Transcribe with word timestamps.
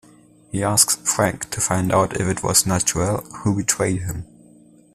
He 0.51 0.63
asks 0.63 0.95
Frank 0.95 1.51
to 1.51 1.61
find 1.61 1.91
out 1.91 2.19
if 2.19 2.27
it 2.27 2.41
was 2.41 2.63
Naturelle 2.63 3.23
who 3.43 3.55
betrayed 3.55 4.01
him. 4.01 4.25